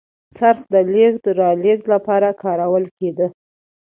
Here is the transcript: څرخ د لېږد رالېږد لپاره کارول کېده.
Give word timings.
څرخ 0.37 0.59
د 0.73 0.75
لېږد 0.93 1.25
رالېږد 1.39 1.85
لپاره 1.93 2.29
کارول 2.43 2.85
کېده. 2.97 3.27